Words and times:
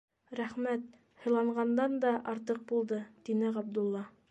-Рәхмәт, 0.37 0.85
һыйланғандан 1.25 1.95
да 2.07 2.15
артыҡ 2.33 2.63
булды,- 2.73 3.01
тине 3.29 3.55
Ғабдулла. 3.59 4.05